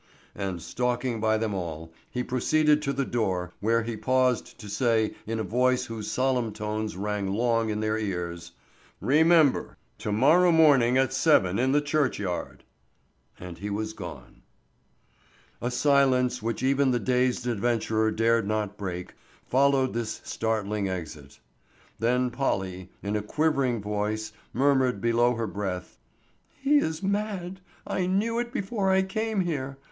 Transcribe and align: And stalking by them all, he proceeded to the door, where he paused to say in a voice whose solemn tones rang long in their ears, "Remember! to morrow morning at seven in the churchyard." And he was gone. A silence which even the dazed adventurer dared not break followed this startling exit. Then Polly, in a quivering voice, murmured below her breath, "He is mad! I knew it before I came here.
And 0.33 0.59
stalking 0.63 1.21
by 1.21 1.37
them 1.37 1.53
all, 1.53 1.93
he 2.09 2.23
proceeded 2.23 2.81
to 2.81 2.91
the 2.91 3.05
door, 3.05 3.53
where 3.59 3.83
he 3.83 3.95
paused 3.95 4.57
to 4.57 4.67
say 4.67 5.13
in 5.27 5.39
a 5.39 5.43
voice 5.43 5.85
whose 5.85 6.09
solemn 6.09 6.53
tones 6.53 6.97
rang 6.97 7.27
long 7.31 7.69
in 7.69 7.81
their 7.81 7.99
ears, 7.99 8.51
"Remember! 8.99 9.77
to 9.99 10.11
morrow 10.11 10.51
morning 10.51 10.97
at 10.97 11.13
seven 11.13 11.59
in 11.59 11.71
the 11.71 11.81
churchyard." 11.81 12.63
And 13.39 13.59
he 13.59 13.69
was 13.69 13.93
gone. 13.93 14.41
A 15.61 15.69
silence 15.69 16.41
which 16.41 16.63
even 16.63 16.89
the 16.89 16.99
dazed 16.99 17.45
adventurer 17.45 18.09
dared 18.09 18.47
not 18.47 18.77
break 18.79 19.13
followed 19.45 19.93
this 19.93 20.19
startling 20.23 20.89
exit. 20.89 21.39
Then 21.99 22.31
Polly, 22.31 22.89
in 23.03 23.15
a 23.15 23.21
quivering 23.21 23.83
voice, 23.83 24.33
murmured 24.51 24.99
below 24.99 25.35
her 25.35 25.45
breath, 25.45 25.99
"He 26.59 26.77
is 26.77 27.03
mad! 27.03 27.61
I 27.85 28.07
knew 28.07 28.39
it 28.39 28.51
before 28.51 28.89
I 28.89 29.03
came 29.03 29.41
here. 29.41 29.77